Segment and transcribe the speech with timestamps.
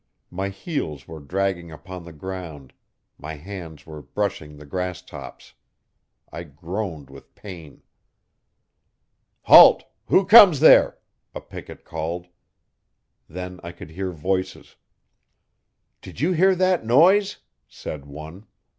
[0.31, 2.73] My heels were dragging upon the ground;
[3.19, 5.53] my hands were brushing the grass tops.
[6.31, 7.83] I groaned with pain.
[9.43, 9.83] 'Halt!
[10.07, 10.97] Who comes there?'
[11.35, 12.25] a picket called.
[13.29, 14.75] Then I could hear voices.
[16.01, 17.37] 'Did you hear that noise?'
[17.67, 18.47] said one.